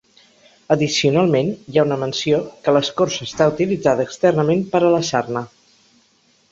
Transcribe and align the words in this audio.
Addicionalment, 0.75 1.51
hi 1.73 1.77
ha 1.81 1.85
una 1.89 1.97
menció 2.05 2.39
que 2.65 2.73
l'escorça 2.79 3.29
està 3.29 3.49
utilitzada 3.55 4.09
externament 4.09 4.67
per 4.75 4.83
a 4.89 4.93
la 4.99 5.05
sarna. 5.15 5.47